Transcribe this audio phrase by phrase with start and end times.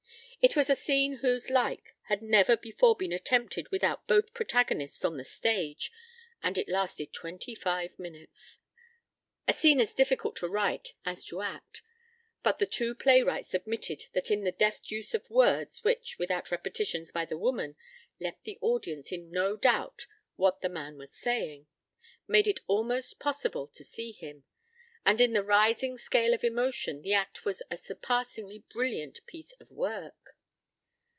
[0.43, 5.17] It was a scene whose like had never before been attempted without both protagonists on
[5.17, 5.91] the stage,
[6.41, 8.57] and it lasted twenty five minutes;
[9.47, 11.83] a scene as difficult to write as to act;
[12.41, 17.11] but the two playwrights admitted that in the deft use of words which, without repetitions
[17.11, 17.75] by the woman,
[18.19, 20.07] left the audience in no doubt
[20.37, 21.67] what the man was saying,
[22.27, 24.43] made it almost possible to see him,
[25.03, 29.67] and in the rising scale of emotion, the act was a surpassingly brilliant piece of
[29.71, 30.37] work.